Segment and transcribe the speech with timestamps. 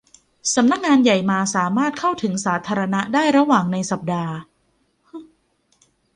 [0.55, 4.33] สำนักงานใหญ่มาสามารถเข้าถึงสาธารณะได้ระหว่างในสัปดาห์